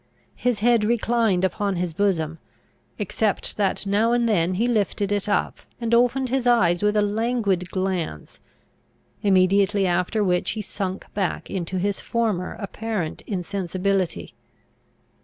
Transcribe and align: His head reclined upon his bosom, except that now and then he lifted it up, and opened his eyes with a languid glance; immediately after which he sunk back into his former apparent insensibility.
His 0.35 0.61
head 0.61 0.83
reclined 0.83 1.45
upon 1.45 1.75
his 1.75 1.93
bosom, 1.93 2.39
except 2.97 3.55
that 3.57 3.85
now 3.85 4.13
and 4.13 4.27
then 4.27 4.55
he 4.55 4.65
lifted 4.67 5.11
it 5.11 5.29
up, 5.29 5.59
and 5.79 5.93
opened 5.93 6.29
his 6.29 6.47
eyes 6.47 6.81
with 6.81 6.97
a 6.97 7.03
languid 7.03 7.69
glance; 7.69 8.39
immediately 9.21 9.85
after 9.85 10.23
which 10.23 10.53
he 10.57 10.61
sunk 10.63 11.05
back 11.13 11.51
into 11.51 11.77
his 11.77 11.99
former 11.99 12.55
apparent 12.59 13.21
insensibility. 13.27 14.33